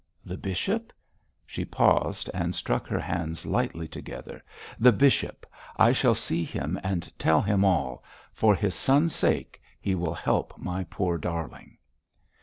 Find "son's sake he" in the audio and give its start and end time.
8.73-9.93